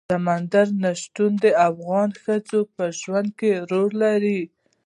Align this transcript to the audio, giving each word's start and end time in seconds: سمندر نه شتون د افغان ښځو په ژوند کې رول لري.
سمندر 0.09 0.67
نه 0.83 0.91
شتون 1.01 1.31
د 1.43 1.45
افغان 1.69 2.09
ښځو 2.21 2.59
په 2.75 2.83
ژوند 2.99 3.29
کې 3.39 3.51
رول 3.69 3.91
لري. 4.03 4.41